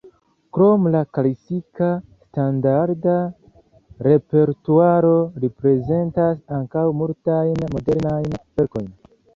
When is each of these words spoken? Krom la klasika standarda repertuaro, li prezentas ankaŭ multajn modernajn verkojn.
Krom 0.57 0.85
la 0.93 1.01
klasika 1.17 1.89
standarda 2.21 3.19
repertuaro, 4.09 5.15
li 5.45 5.53
prezentas 5.61 6.43
ankaŭ 6.63 6.89
multajn 7.05 7.65
modernajn 7.77 8.37
verkojn. 8.43 8.93